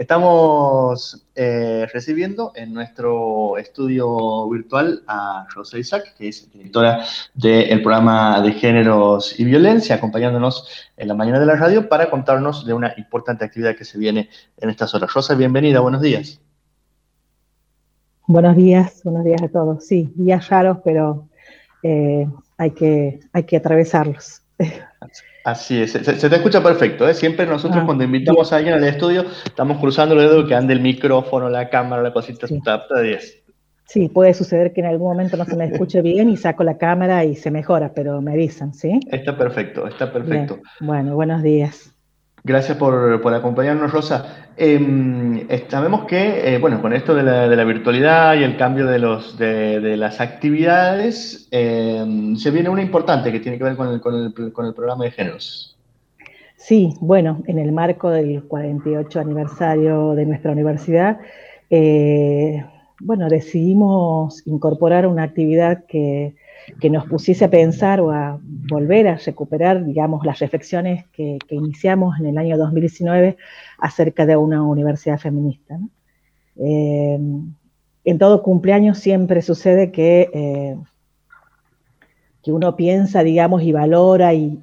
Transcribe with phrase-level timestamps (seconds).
[0.00, 8.40] Estamos eh, recibiendo en nuestro estudio virtual a Rosa Isaac, que es directora del programa
[8.40, 12.94] de Géneros y Violencia, acompañándonos en la mañana de la radio para contarnos de una
[12.96, 15.12] importante actividad que se viene en estas horas.
[15.12, 16.40] Rosa, bienvenida, buenos días.
[18.26, 19.84] Buenos días, buenos días a todos.
[19.84, 21.28] Sí, días raros, pero
[21.82, 22.26] eh,
[22.56, 24.40] hay, que, hay que atravesarlos.
[25.44, 27.08] Así es, se, te escucha perfecto.
[27.08, 27.14] ¿eh?
[27.14, 30.74] Siempre nosotros ah, cuando invitamos a alguien al estudio estamos cruzando el dedo que ande
[30.74, 32.60] el micrófono, la cámara, la cosita, sí.
[32.94, 33.42] de 10.
[33.86, 36.78] Sí, puede suceder que en algún momento no se me escuche bien y saco la
[36.78, 39.00] cámara y se mejora, pero me avisan, ¿sí?
[39.10, 40.60] Está perfecto, está perfecto.
[40.80, 41.92] Bueno, buenos días.
[42.42, 44.48] Gracias por, por acompañarnos, Rosa.
[44.56, 49.38] Eh, sabemos que, eh, bueno, con esto de la, virtualidad y el cambio de, los,
[49.38, 54.00] de, de las actividades, eh, se viene una importante que tiene que ver con el,
[54.00, 55.76] con, el, con el, programa de géneros.
[56.56, 61.20] Sí, bueno, en el marco del 48 aniversario de nuestra universidad,
[61.70, 62.64] eh,
[63.00, 66.34] bueno, decidimos incorporar una actividad que
[66.78, 72.18] que nos pusiese a pensar o a volver a recuperar, digamos, las reflexiones que, iniciamos
[72.20, 73.36] en el año 2019
[73.78, 75.78] acerca de una universidad feminista.
[76.56, 77.18] Eh,
[78.04, 80.76] en todo cumpleaños siempre sucede que, eh,
[82.42, 84.58] que uno piensa, digamos, y valora y,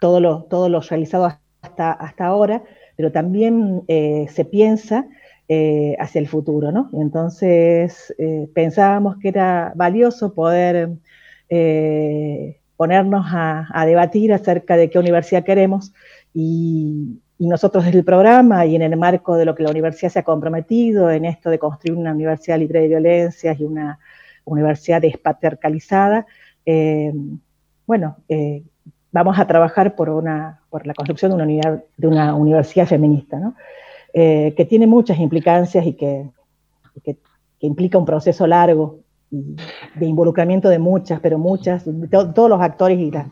[0.00, 2.62] todo, lo, todo lo realizado hasta, hasta ahora,
[2.96, 5.06] pero también eh, se piensa
[5.46, 6.88] eh, hacia el futuro, ¿no?
[6.94, 10.92] Entonces eh, pensábamos que era valioso poder
[11.50, 15.92] eh, ponernos a, debatir acerca de qué universidad queremos
[16.32, 20.20] y, nosotros desde el programa y en el marco de lo que la universidad se
[20.20, 23.98] ha comprometido en esto de construir una universidad libre de violencias y una
[24.46, 26.26] universidad despatriarcalizada,
[27.86, 28.16] bueno,
[29.12, 33.38] vamos a trabajar por, una, por la construcción de una, unidad, de una universidad feminista,
[33.38, 33.54] ¿no?
[34.16, 36.30] Eh, que tiene muchas implicancias y que,
[37.02, 37.18] que,
[37.58, 43.10] implica un proceso largo de involucramiento de muchas, pero muchas, de todos los actores y
[43.10, 43.26] las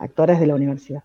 [0.00, 1.04] actoras de la universidad.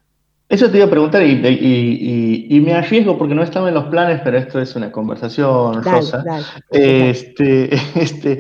[0.50, 4.40] Eso te iba a preguntar y, me arriesgo porque no estaba en los planes, pero
[4.40, 6.24] esto es una conversación, Rosa.
[6.72, 8.40] este, este,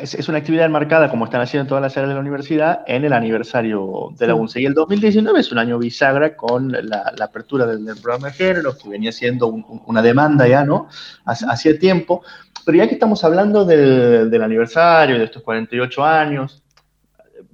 [0.00, 3.12] es, una actividad enmarcada, como están haciendo todas las áreas de la universidad, en el
[3.12, 4.60] aniversario de la UNCE.
[4.60, 8.88] Y el 2019 es un año bisagra con la, apertura del, programa de género, que
[8.88, 10.86] venía siendo una demanda ya, ¿no?
[11.24, 12.22] Hacía tiempo.
[12.64, 16.62] Pero ya que estamos hablando del, del aniversario, de estos 48 años,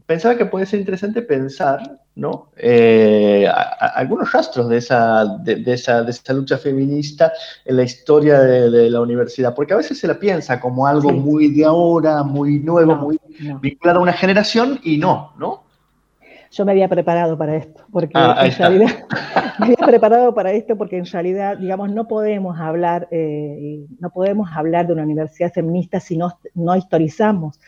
[0.05, 2.51] pensaba que puede ser interesante pensar ¿no?
[2.57, 3.49] Eh,
[3.95, 7.33] algunos rastros de esa, de, esa, de esa lucha feminista
[7.65, 11.49] en la historia de, la universidad, porque a veces se la piensa como algo muy
[11.49, 13.19] de ahora, muy nuevo, muy
[13.61, 15.65] vinculado a una generación y no, ¿no?
[16.53, 19.07] Yo me había preparado para esto, porque ah, en realidad
[19.59, 24.49] me había preparado para esto porque en realidad, digamos, no podemos hablar, eh, no podemos
[24.55, 27.59] hablar de una universidad feminista si no, no historizamos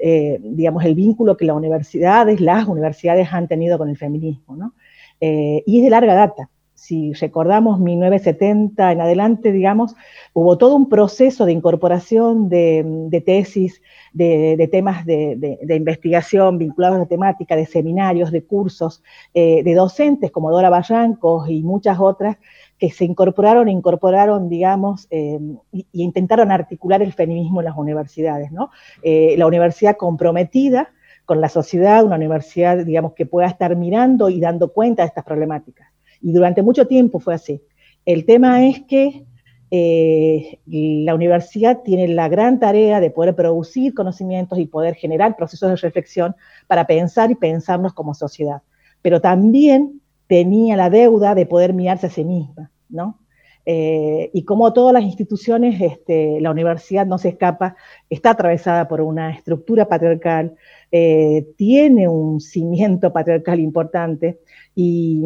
[0.00, 4.74] eh, digamos, el vínculo que las universidades, las universidades han tenido con el feminismo, ¿no?
[5.20, 6.50] Eh, y es de larga data.
[6.74, 9.94] Si recordamos 1970 en adelante, digamos,
[10.34, 13.80] hubo todo un proceso de incorporación de, tesis,
[14.12, 19.02] de, temas de, investigación vinculados a la temática, de seminarios, de cursos,
[19.32, 22.36] eh, de docentes como Dora Barrancos y muchas otras,
[22.78, 25.38] que se incorporaron, incorporaron, digamos, eh,
[25.72, 28.70] y, intentaron articular el feminismo en las universidades, ¿no?
[29.02, 30.90] Eh, la universidad comprometida
[31.24, 35.24] con la sociedad, una universidad, digamos, que pueda estar mirando y dando cuenta de estas
[35.24, 35.88] problemáticas.
[36.20, 37.62] Y durante mucho tiempo fue así.
[38.04, 39.24] El tema es que
[39.70, 45.70] eh, la universidad tiene la gran tarea de poder producir conocimientos y poder generar procesos
[45.70, 46.36] de reflexión
[46.66, 48.62] para pensar y pensarnos como sociedad.
[49.00, 53.18] Pero también tenía la deuda de poder mirarse a sí misma, ¿no?
[53.66, 57.76] Eh, y como todas las instituciones, este, la universidad no se escapa,
[58.10, 60.54] está atravesada por una estructura patriarcal,
[60.92, 64.38] eh, tiene un cimiento patriarcal importante
[64.74, 65.24] y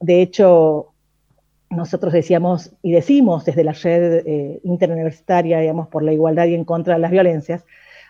[0.00, 0.92] de hecho
[1.70, 6.64] nosotros decíamos y decimos desde la red eh, interuniversitaria, digamos, por la igualdad y en
[6.64, 7.64] contra de las violencias,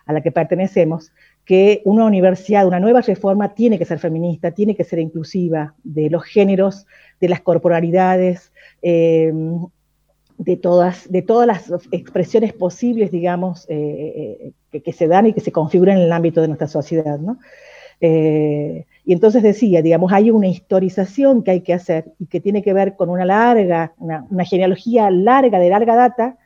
[0.08, 1.12] a la que pertenecemos,
[1.44, 6.08] que una universidad, una nueva reforma tiene que ser feminista, tiene que ser inclusiva de
[6.08, 6.86] los géneros,
[7.20, 8.50] de las corporalidades,
[8.80, 9.30] eh,
[10.38, 15.40] de, todas, de todas las expresiones posibles, digamos, eh, eh, que, se dan y que
[15.40, 17.20] se configuran en el ámbito de nuestra sociedad.
[18.00, 22.72] y entonces decía, digamos, hay una historización que hay que hacer y que tiene que
[22.72, 26.38] ver con una larga, una genealogía larga, de larga data,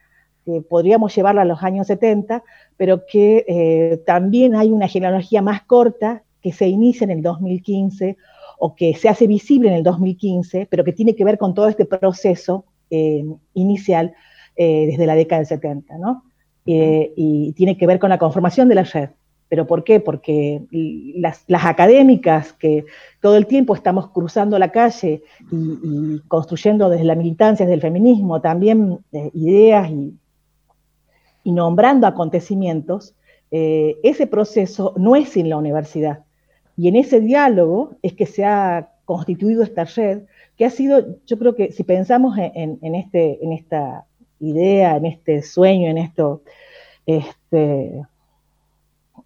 [0.44, 2.42] que podríamos llevarla a los años 70,
[2.76, 8.16] pero que eh, también hay una genealogía más corta que se inicia en el 2015
[8.58, 11.68] o que se hace visible en el 2015, pero que tiene que ver con todo
[11.68, 12.64] este proceso
[13.54, 14.12] inicial
[14.54, 16.24] desde la década del 70, ¿no?
[16.64, 19.08] y tiene que ver con la conformación de la red.
[19.52, 20.00] ¿Pero por qué?
[20.00, 22.86] Porque las, académicas que
[23.20, 28.40] todo el tiempo estamos cruzando la calle y, construyendo desde la militancia, desde el feminismo,
[28.40, 30.14] también eh, ideas y,
[31.50, 33.14] nombrando acontecimientos,
[33.50, 36.20] eh, ese proceso no es sin la universidad.
[36.76, 40.22] Y en ese diálogo es que se ha constituido esta red,
[40.56, 44.06] que ha sido, yo creo que si pensamos en, este, en esta
[44.38, 46.42] idea, en este sueño, en esto,
[47.04, 48.02] este,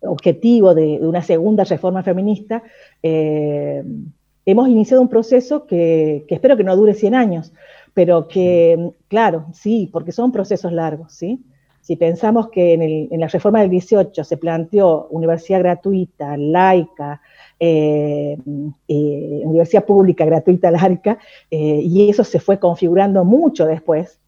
[0.00, 2.62] objetivo de, una segunda reforma feminista,
[3.02, 3.82] eh,
[4.44, 7.52] hemos iniciado un proceso que, espero que no dure 100 años,
[7.94, 11.40] pero que, claro, sí, porque son procesos largos, ¿sí?
[11.86, 12.74] Si pensamos que
[13.12, 17.20] en, la reforma del 18 se planteó universidad gratuita, laica,
[17.60, 18.36] eh,
[18.88, 21.16] eh, universidad pública gratuita, laica,
[21.48, 24.18] y eso se fue configurando mucho después,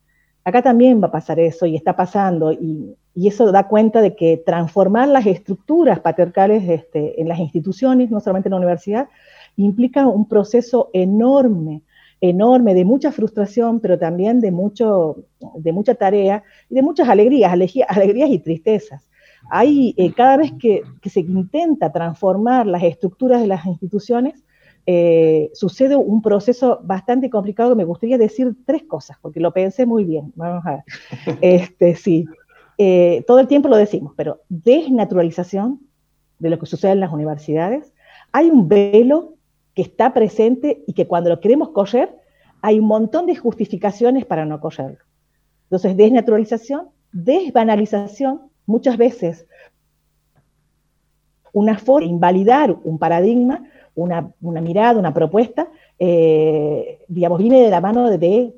[0.44, 4.14] acá también va a pasar eso y está pasando, y, y eso da cuenta de
[4.14, 9.08] que transformar las estructuras patriarcales este, en las instituciones, no solamente en la universidad,
[9.56, 11.82] implica un proceso enorme,
[12.20, 15.24] enorme, de mucha frustración, pero también de, mucho,
[15.56, 17.52] de mucha tarea y de muchas alegrías,
[17.88, 19.08] alegrías y tristezas.
[19.50, 24.44] Hay, eh, cada vez que, se intenta transformar las estructuras de las instituciones,
[24.84, 30.04] eh, sucede un proceso bastante complicado me gustaría decir tres cosas, porque lo pensé muy
[30.04, 30.32] bien.
[30.34, 30.84] Vamos a ver.
[31.40, 32.26] Este, sí.
[32.78, 35.80] Eh, todo el tiempo lo decimos, pero desnaturalización
[36.38, 37.92] de lo que sucede en las universidades.
[38.32, 39.34] Hay un velo
[39.78, 42.12] que está presente y que cuando lo queremos coger,
[42.62, 44.98] hay un montón de justificaciones para no cogerlo.
[45.66, 49.46] Entonces, desnaturalización, desbanalización, muchas veces
[51.52, 53.62] una forma de invalidar un paradigma,
[53.94, 58.52] una, mirada, una propuesta, eh, digamos, viene de la mano de,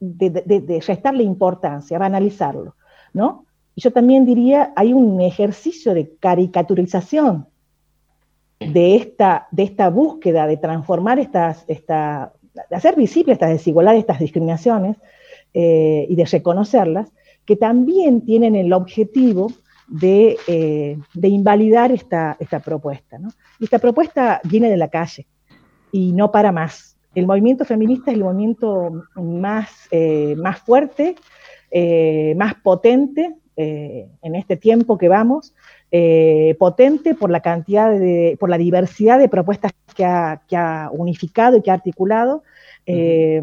[0.00, 2.74] de, de, de restarle importancia, banalizarlo,
[3.12, 3.46] ¿no?
[3.76, 7.46] Y yo también diría, hay un ejercicio de caricaturización
[8.60, 12.32] de esta, de esta búsqueda de transformar estas, esta,
[12.70, 14.96] de hacer visibles estas desigualdades, estas discriminaciones
[15.52, 17.12] eh, y de reconocerlas,
[17.44, 19.52] que también tienen el objetivo
[19.86, 23.18] de, eh, invalidar esta, esta propuesta.
[23.58, 25.26] Y esta propuesta viene de la calle
[25.92, 26.96] y no para más.
[27.14, 31.16] El movimiento feminista es el movimiento más, eh, más fuerte,
[32.36, 35.54] más potente en este tiempo que vamos,
[35.96, 41.62] eh, potente por la cantidad de, por la diversidad de propuestas que ha, unificado y
[41.62, 42.42] que ha articulado,
[42.84, 43.40] eh,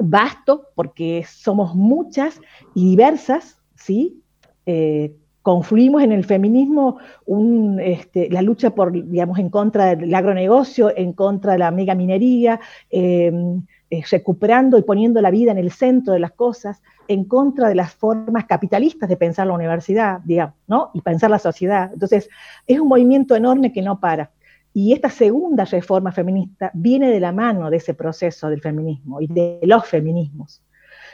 [0.00, 2.40] vasto porque somos muchas
[2.74, 4.20] y diversas, ¿sí?
[5.42, 6.98] confluimos en el feminismo
[7.78, 11.70] este, la lucha por, digamos, en contra del agronegocio, en contra de la
[13.94, 17.74] megaminería, recuperando y poniendo la vida en el centro de las cosas, en contra de
[17.74, 20.90] las formas capitalistas de pensar la universidad, digamos, ¿no?
[20.94, 21.90] Y pensar la sociedad.
[21.92, 22.28] Entonces,
[22.66, 24.30] es un movimiento enorme que no para.
[24.72, 29.28] Y esta segunda reforma feminista viene de la mano de ese proceso del feminismo y
[29.28, 30.62] de los feminismos.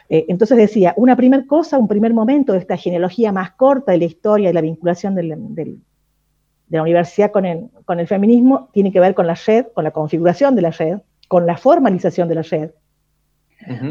[0.09, 3.99] Eh, entonces decía, una primera cosa, un primer momento de esta genealogía más corta de
[3.99, 8.99] la historia y la vinculación de la universidad con el, con el feminismo tiene que
[8.99, 10.99] ver con la red, con la configuración de la red,
[11.31, 12.71] con la formalización de la red,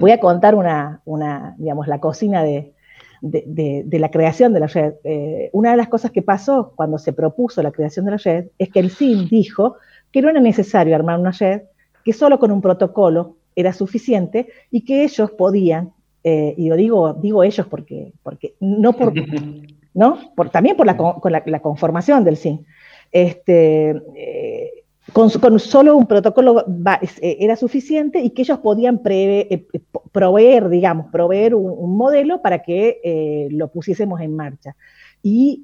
[0.02, 2.74] Voy a contar una, digamos, la cocina de,
[3.22, 4.96] la creación de la red.
[5.06, 8.48] Eh, una de las cosas que pasó cuando se propuso la creación de la red
[8.58, 9.76] es que el CIN dijo
[10.12, 11.62] que no era necesario armar una red,
[12.04, 15.94] que solo con un protocolo era suficiente y que ellos podían,
[16.26, 19.14] eh, y lo digo, digo ellos porque, porque no por,
[19.94, 20.18] ¿no?
[20.36, 22.66] Por, también por la, conformación del CIN,
[23.12, 24.79] este, eh,
[25.14, 26.66] con, solo un protocolo
[27.02, 29.68] eh, era suficiente y que ellos podían eh,
[30.12, 34.76] proveer, digamos, proveer un, modelo para que eh, lo pusiésemos en marcha.
[35.22, 35.64] Y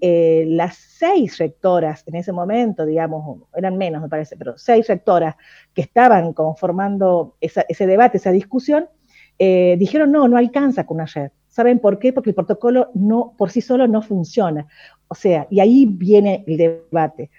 [0.50, 5.36] las seis rectoras en ese momento, digamos, eran menos me parece, pero seis rectoras
[5.74, 8.90] que estaban conformando ese debate, esa discusión,
[9.40, 11.32] dijeron, no, no alcanza con ayer.
[11.48, 12.12] ¿Saben por qué?
[12.12, 14.68] Porque el protocolo no, por sí solo no funciona.
[15.08, 17.30] O sea, y ahí viene el debate.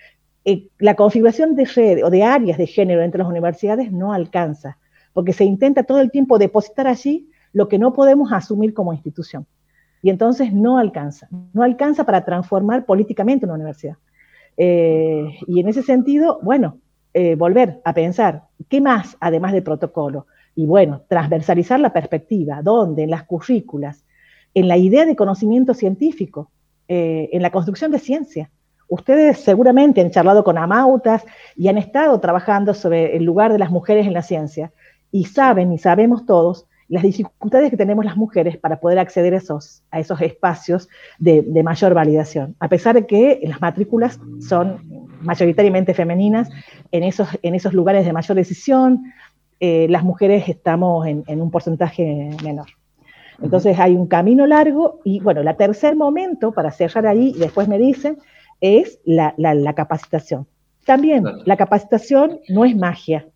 [0.48, 4.78] Eh, la configuración de red o de áreas de género entre las universidades no alcanza,
[5.12, 9.44] porque se intenta todo el tiempo depositar allí lo que no podemos asumir como institución.
[10.02, 13.96] Y entonces no alcanza, no alcanza para transformar políticamente una universidad.
[14.56, 16.78] Eh, y en ese sentido, bueno,
[17.12, 20.28] eh, volver a pensar, ¿qué más además del protocolo?
[20.54, 23.02] Y bueno, transversalizar la perspectiva, ¿dónde?
[23.02, 24.04] En las currículas,
[24.54, 26.52] en la idea de conocimiento científico,
[26.86, 28.48] en la construcción de ciencia.
[28.88, 31.24] Ustedes seguramente han charlado con amautas
[31.56, 34.72] y han estado trabajando sobre el lugar de las mujeres en la ciencia.
[35.10, 39.38] Y saben y sabemos todos las dificultades que tenemos las mujeres para poder acceder a
[39.38, 40.88] esos, a esos espacios
[41.18, 46.48] de, mayor validación, a pesar de que las matrículas son mayoritariamente femeninas,
[46.92, 49.12] en esos, en esos lugares de mayor decisión,
[49.58, 52.66] eh, las mujeres estamos en, un porcentaje menor.
[53.42, 57.66] Entonces hay un camino largo y bueno, el tercer momento para cerrar ahí, y después
[57.68, 58.18] me dicen,
[58.60, 59.34] es la,
[59.74, 60.46] capacitación.
[60.84, 63.26] También la capacitación no es magia,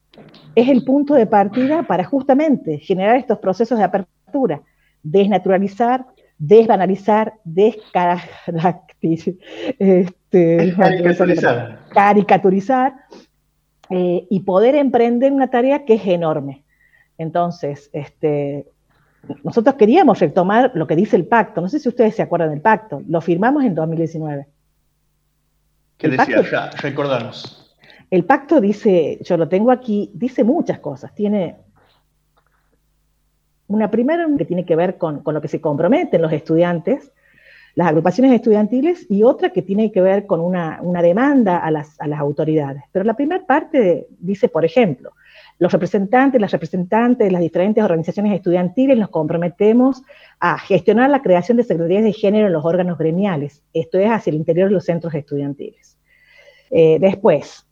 [0.55, 4.63] es el punto de partida para justamente generar estos procesos de apertura,
[5.03, 6.07] desnaturalizar,
[6.39, 7.35] desbanalizar,
[9.79, 10.75] este,
[11.93, 12.95] caricaturizar,
[13.91, 16.63] eh, y poder emprender una tarea que es enorme.
[17.19, 18.67] Entonces, este,
[19.43, 21.61] nosotros queríamos retomar lo que dice el pacto.
[21.61, 23.03] No sé si ustedes se acuerdan del pacto.
[23.09, 24.47] Lo firmamos en 2019.
[26.01, 26.43] ¿Qué decía?
[26.51, 27.77] ya, recordanos.
[28.11, 31.15] El pacto dice, yo lo tengo aquí, dice muchas cosas.
[31.15, 31.57] Tiene
[33.69, 37.13] una primera que tiene que ver con, lo que se comprometen los estudiantes,
[37.77, 42.83] las agrupaciones estudiantiles, y otra que tiene que ver con una, demanda a las, autoridades.
[42.91, 45.13] Pero la primera parte dice, por ejemplo,
[45.61, 50.03] los representantes, las representantes de las diferentes organizaciones estudiantiles nos comprometemos
[50.41, 54.31] a gestionar la creación de secretarías de género en los órganos gremiales, esto es hacia
[54.31, 55.99] el interior de los centros estudiantiles.
[56.71, 57.67] Eh, después,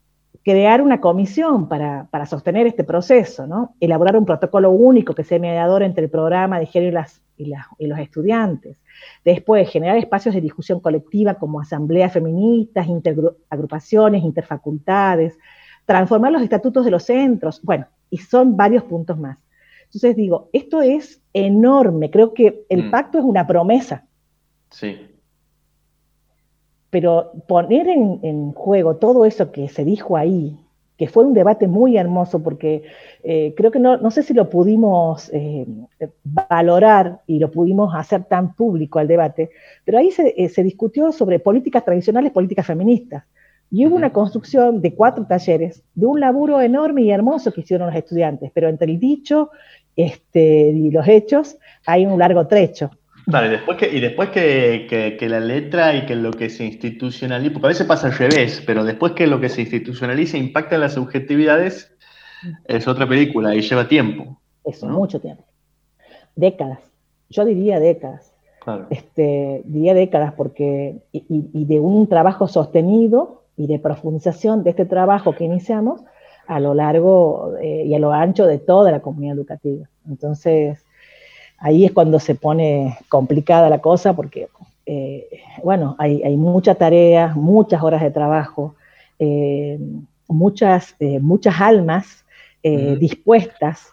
[0.44, 3.74] crear una comisión para, sostener este proceso, ¿no?
[3.80, 7.02] elaborar un protocolo único que sea mediador entre el programa de género
[7.38, 8.76] y, los estudiantes.
[9.24, 12.86] Después, generar espacios de discusión colectiva como asambleas feministas,
[13.48, 15.38] agrupaciones, interfacultades,
[15.88, 19.38] transformar los estatutos de los centros, bueno, y son varios puntos más.
[19.86, 22.90] Entonces digo, esto es enorme, creo que el mm.
[22.90, 24.04] pacto es una promesa.
[24.70, 24.96] Sí
[26.90, 30.56] pero poner en, juego todo eso que se dijo ahí,
[30.96, 32.82] que fue un debate muy hermoso, porque
[33.22, 35.66] eh, creo que no, no, sé si lo pudimos eh,
[36.24, 39.50] valorar y lo pudimos hacer tan público al debate,
[39.84, 43.24] pero ahí se, eh, se discutió sobre políticas tradicionales, políticas feministas.
[43.70, 47.88] Y hubo una construcción de cuatro talleres, de un laburo enorme y hermoso que hicieron
[47.88, 49.50] los estudiantes, pero entre el dicho
[49.94, 52.90] este, y los hechos hay un largo trecho.
[53.30, 57.66] Vale, después que, y después que, la letra y que lo que se institucionaliza, porque
[57.66, 60.94] a veces pasa al revés, pero después que lo que se institucionaliza impacta en las
[60.94, 61.92] subjetividades,
[62.66, 64.40] es otra película y lleva tiempo.
[64.64, 65.44] Eso, mucho tiempo.
[66.36, 66.78] Décadas.
[67.28, 68.32] Yo diría décadas.
[68.60, 68.86] Claro.
[68.88, 75.34] Este, diría décadas porque, y, de un trabajo sostenido y de profundización de este trabajo
[75.34, 76.00] que iniciamos
[76.46, 79.86] a lo largo eh, y a lo ancho de toda la comunidad educativa.
[80.08, 80.82] Entonces,
[81.58, 84.48] ahí es cuando se pone complicada la cosa porque,
[84.86, 85.28] eh,
[85.62, 88.76] bueno, hay, mucha tarea, muchas horas de trabajo,
[89.18, 89.78] eh,
[90.28, 92.24] muchas, muchas almas
[92.62, 93.92] dispuestas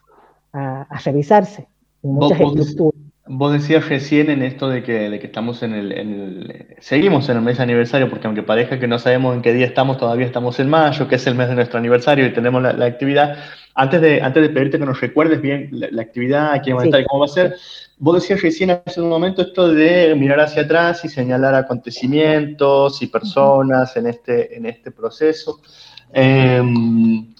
[0.53, 1.67] a, revisarse,
[2.01, 3.04] muchas estructuras.
[3.27, 7.43] Vos decías recién en esto de que, de que estamos en el, Seguimos en el
[7.43, 10.69] mes aniversario, porque aunque parezca que no sabemos en qué día estamos, todavía estamos en
[10.69, 13.39] mayo, que es el mes de nuestro aniversario y tenemos la, actividad.
[13.73, 17.01] Antes de, antes de pedirte que nos recuerdes bien la, actividad, quién va a estar
[17.01, 17.55] y cómo va a ser,
[17.97, 23.07] vos decías recién hace un momento esto de mirar hacia atrás y señalar acontecimientos y
[23.07, 25.61] personas en este, en este proceso.
[26.13, 27.34] Em,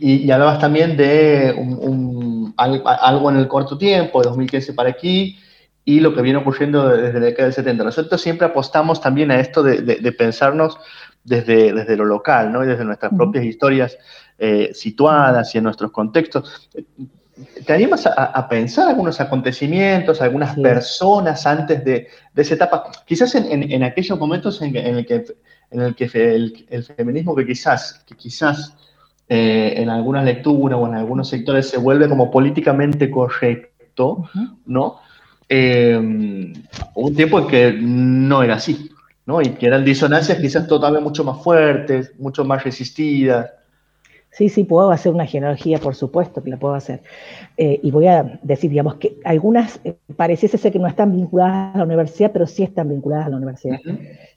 [0.00, 5.38] y, hablabas también de un, algo en el corto tiempo, de 2015 para aquí,
[5.84, 7.84] y lo que viene ocurriendo desde la década del 70.
[7.84, 10.76] Nosotros siempre apostamos también a esto de, pensarnos
[11.24, 12.62] desde, desde lo local, ¿no?
[12.62, 13.96] Y desde nuestras propias historias
[14.38, 16.68] eh, situadas y en nuestros contextos.
[17.64, 22.90] ¿Te animas a, pensar algunos acontecimientos, algunas personas antes de, esa etapa?
[23.06, 25.24] Quizás en, aquellos momentos en, el que,
[25.70, 28.76] en el, que el, feminismo que quizás, que quizás
[29.28, 34.28] eh, en algunas lecturas o en algunos sectores se vuelve como políticamente correcto,
[34.66, 35.00] ¿no?
[35.48, 35.96] Eh,
[36.94, 38.90] un tiempo en que no era así,
[39.26, 39.42] ¿no?
[39.42, 43.50] Y que eran disonancias quizás todavía mucho más fuertes, mucho más resistidas.
[44.30, 47.00] Sí, sí, puedo hacer una genealogía, por supuesto que la puedo hacer.
[47.56, 51.74] Eh, y voy a decir, digamos, que algunas eh, pareciese ser que no están vinculadas
[51.74, 53.78] a la universidad, pero sí están vinculadas a la universidad.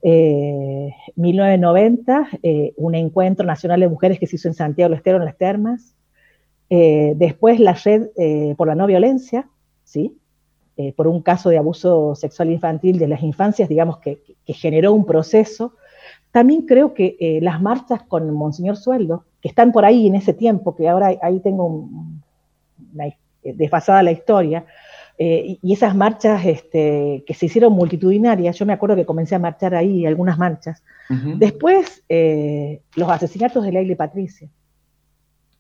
[0.02, 5.26] 1990, eh, un encuentro nacional de mujeres que se hizo en Santiago del Estero, en
[5.26, 5.94] las termas.
[6.70, 8.08] después la red
[8.56, 9.50] por la no violencia,
[9.84, 10.18] ¿sí?
[10.96, 15.06] por un caso de abuso sexual infantil de las infancias, digamos, que, que generó un
[15.06, 15.76] proceso.
[16.32, 20.76] También creo que las marchas con Monseñor Sueldo, que están por ahí en ese tiempo,
[20.76, 21.90] que ahora ahí tengo
[23.44, 24.66] desfasada la historia,
[25.24, 29.40] eh, y esas marchas este, que se hicieron multitudinarias, yo me acuerdo que comencé a
[29.40, 30.84] marchar ahí algunas marchas.
[31.38, 34.48] Después, eh, los asesinatos de Leila y Patricia.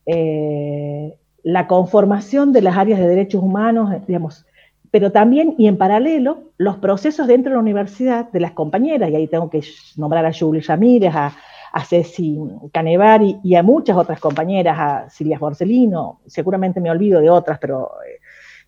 [0.05, 4.45] Eh, la conformación de las áreas de derechos humanos, digamos,
[4.91, 9.15] pero también y en paralelo los procesos dentro de la universidad de las compañeras, y
[9.15, 9.61] ahí tengo que
[9.97, 11.35] nombrar a Julie Ramírez, a,
[11.71, 12.37] a Ceci
[12.73, 17.91] Canevari y a muchas otras compañeras, a Silvia Borsellino, seguramente me olvido de otras, pero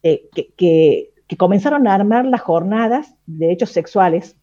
[0.01, 4.35] eh, eh, que, comenzaron a armar las jornadas de derechos sexuales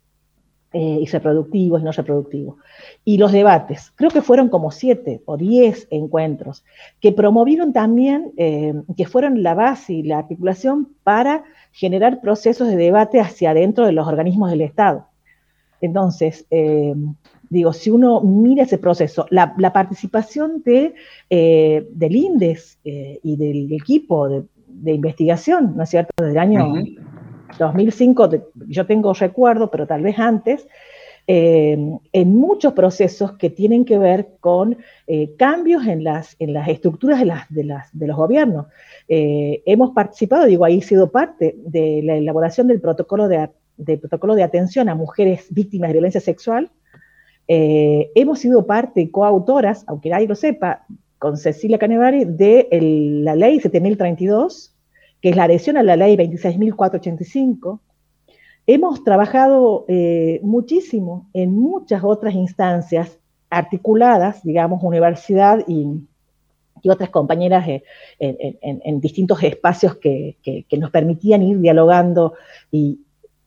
[0.73, 2.57] eh, y reproductivos y no reproductivos.
[3.05, 6.65] Y los debates, creo que fueron como siete o diez encuentros,
[7.01, 13.21] que promovieron también, que fueron la base y la articulación para generar procesos de debate
[13.21, 15.07] hacia adentro de los organismos del Estado.
[15.81, 16.45] Entonces,
[17.51, 20.95] digo, si uno mira ese proceso, la, participación de,
[21.29, 26.73] eh, del INDES eh, y del equipo de, investigación, ¿no es cierto?, desde el año
[27.59, 28.31] 2005,
[28.69, 30.67] yo tengo recuerdo, pero tal vez antes,
[31.27, 31.77] eh,
[32.13, 34.79] en muchos procesos que tienen que ver con
[35.37, 38.67] cambios en las, en las estructuras de, las, de, las, de los gobiernos.
[39.09, 44.35] hemos participado, digo, ahí he sido parte de la elaboración del protocolo de, del protocolo
[44.35, 46.71] de atención a mujeres víctimas de violencia sexual,
[47.53, 50.87] eh, hemos sido parte coautoras, aunque nadie lo sepa,
[51.19, 52.69] con Cecilia Canevari, de
[53.25, 54.73] la ley 7032,
[55.21, 57.81] que es la adhesión a la ley 26.485.
[58.69, 63.19] Hemos trabajado eh, muchísimo en muchas otras instancias
[63.51, 66.07] articuladas, digamos, universidad y,
[66.89, 67.83] otras compañeras eh,
[68.21, 72.35] en, distintos espacios que, que, nos permitían ir dialogando
[72.71, 73.01] y,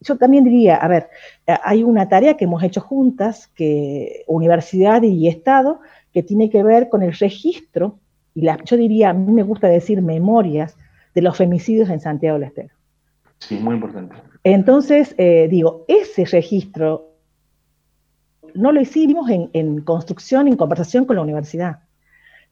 [0.04, 1.08] yo también diría, a ver,
[1.46, 5.80] eh, hay una tarea que hemos hecho juntas, que universidad y Estado,
[6.12, 7.98] que tiene que ver con el registro,
[8.34, 10.76] y la, yo diría, a mí me gusta decir memorias,
[11.14, 12.74] de los femicidios en Santiago del Estero.
[13.38, 14.16] Sí, muy importante.
[14.42, 17.12] Entonces, eh, digo, ese registro
[18.54, 21.80] no lo hicimos en, en construcción, en conversación con la universidad.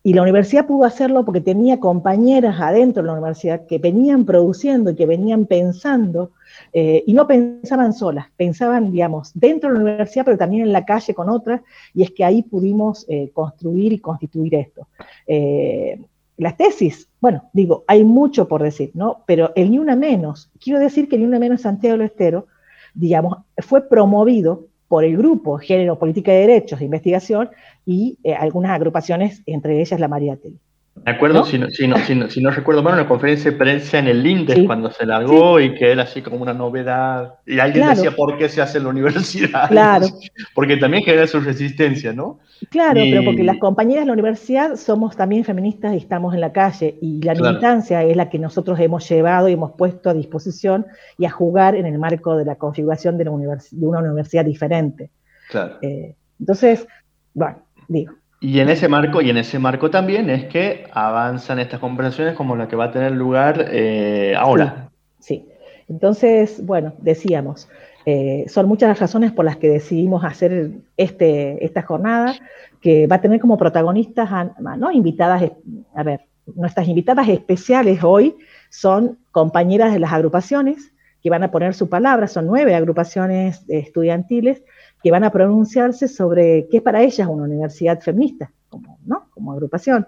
[0.04, 4.90] Y la universidad pudo hacerlo porque tenía compañeras adentro de la universidad que venían produciendo
[4.90, 6.32] y que venían pensando,
[6.72, 10.84] eh, y no pensaban solas, pensaban, digamos, dentro de la universidad, pero también en la
[10.84, 11.60] calle con otras,
[11.94, 14.88] y es que ahí pudimos eh, construir y constituir esto.
[15.26, 16.00] Eh,
[16.36, 19.22] las tesis, bueno, digo, hay mucho por decir, ¿no?
[19.26, 22.48] Pero el Ni Una Menos, quiero decir que el Ni Una Menos Santiago del Estero,
[22.94, 27.48] digamos, fue promovido por el grupo Género, Política de Derechos de Investigación
[27.86, 30.58] y eh, algunas agrupaciones, entre ellas la María Tele.
[31.04, 31.96] Me acuerdo, si, no, si, no,
[32.28, 35.74] si, no, recuerdo mal, una conferencia de prensa en el INDES cuando se largó y
[35.74, 37.34] que era así como una novedad.
[37.44, 39.68] Y alguien decía, ¿por qué se hace en la universidad?
[39.68, 40.06] Claro.
[40.54, 42.38] Porque también genera su resistencia, ¿no?
[42.70, 46.52] Claro, pero porque las compañeras de la universidad somos también feministas y estamos en la
[46.52, 46.96] calle.
[47.00, 50.86] Y la militancia es la que nosotros hemos llevado y hemos puesto a disposición
[51.18, 55.10] y a jugar en el marco de la configuración de, una universidad diferente.
[55.50, 55.78] Claro.
[55.82, 56.86] Eh, entonces,
[57.34, 58.12] bueno, digo.
[58.42, 62.56] Y en ese marco, y en ese marco también es que avanzan estas conversaciones como
[62.56, 64.90] la que va a tener lugar eh, ahora.
[65.20, 65.46] Sí,
[65.88, 67.68] Entonces, bueno, decíamos,
[68.04, 72.34] eh, son muchas las razones por las que decidimos hacer este, esta jornada,
[72.80, 74.28] que va a tener como protagonistas,
[74.76, 74.90] ¿no?
[74.90, 75.52] Invitadas,
[75.94, 76.22] a ver,
[76.56, 78.34] nuestras invitadas especiales hoy
[78.70, 84.64] son compañeras de las agrupaciones que van a poner su palabra, son nueve agrupaciones estudiantiles
[85.02, 89.28] que van a pronunciarse sobre qué es para ellas una universidad feminista, como, ¿no?
[89.30, 90.06] como agrupación.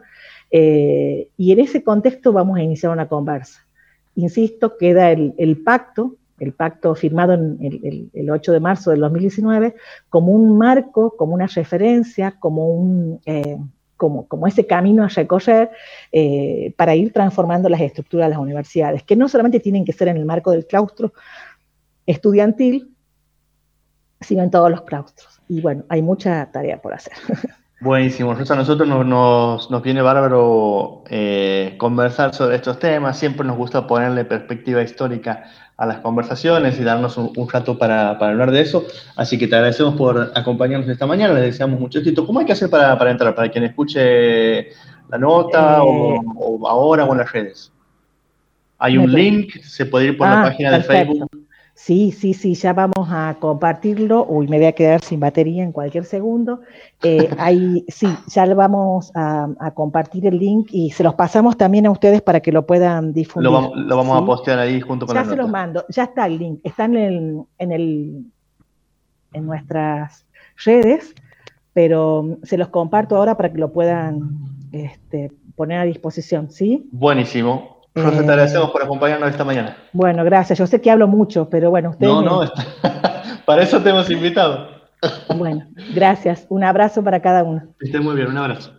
[0.51, 3.67] Eh, y en ese contexto vamos a iniciar una conversa.
[4.15, 9.75] Insisto, queda el, pacto, el pacto firmado en el, 8 de marzo del 2019,
[10.09, 13.21] como un marco, como una referencia, como un...
[13.27, 13.59] Eh,
[13.97, 15.71] como, como, ese camino a recorrer
[16.11, 20.09] eh, para ir transformando las estructuras de las universidades, que no solamente tienen que ser
[20.09, 21.13] en el marco del claustro
[22.05, 22.94] estudiantil,
[24.25, 25.41] sino en todos los claustros.
[25.49, 27.15] Y bueno, hay mucha tarea por hacer.
[27.81, 33.59] Buenísimo, Rosa, a nosotros nos, nos, viene bárbaro eh, conversar sobre estos temas, siempre nos
[33.59, 35.45] gusta ponerle perspectiva histórica
[35.77, 39.97] a las conversaciones y darnos un, rato para, hablar de eso, así que te agradecemos
[39.97, 42.27] por acompañarnos esta mañana, les deseamos mucho éxito.
[42.27, 44.69] ¿Cómo hay que hacer para, entrar, para quien escuche
[45.11, 46.21] la nota o, eh.
[46.67, 47.73] ahora o en las redes?
[48.79, 51.44] Hay un link, se puede ir por la ah, página de Facebook
[51.75, 54.25] Sí, sí, sí, ya vamos a compartirlo.
[54.29, 56.61] Uy, me voy a quedar sin batería en cualquier segundo.
[57.03, 61.87] Eh, ahí, sí, ya lo vamos a, compartir el link y se los pasamos también
[61.87, 63.51] a ustedes para que lo puedan difundir.
[63.51, 66.61] Lo vamos, a postear ahí junto con Ya se los mando, ya está el link,
[66.63, 68.25] está en, el, en, el,
[69.33, 70.27] en nuestras
[70.65, 71.13] redes,
[71.73, 74.39] pero se los comparto ahora para que lo puedan
[74.71, 76.89] este, poner a disposición, ¿sí?
[76.93, 77.74] Buenísimo.
[77.95, 79.77] José, te agradecemos por acompañarnos esta mañana.
[79.93, 80.59] Bueno, gracias.
[80.59, 82.13] Yo sé que hablo mucho, pero bueno, ustedes.
[82.13, 82.53] No, no,
[83.47, 84.69] para eso te hemos invitado.
[85.37, 86.47] Bueno, gracias.
[86.49, 87.63] Un abrazo para cada uno.
[87.79, 88.73] Que esté muy bien, un abrazo.